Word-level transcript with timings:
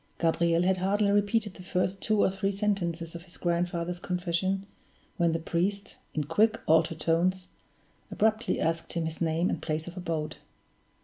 Gabriel 0.17 0.63
had 0.63 0.77
hardly 0.77 1.11
repeated 1.11 1.53
the 1.53 1.61
first 1.61 2.01
two 2.01 2.23
or 2.23 2.31
three 2.31 2.51
sentences 2.51 3.13
of 3.13 3.21
his 3.21 3.37
grandfather's 3.37 3.99
confession, 3.99 4.65
when 5.17 5.31
the 5.31 5.37
priest, 5.37 5.97
in 6.15 6.23
quick, 6.23 6.59
altered 6.65 6.99
tones, 7.01 7.49
abruptly 8.09 8.59
asked 8.59 8.93
him 8.93 9.05
his 9.05 9.21
name 9.21 9.47
and 9.47 9.61
place 9.61 9.87
of 9.87 9.95
abode. 9.95 10.37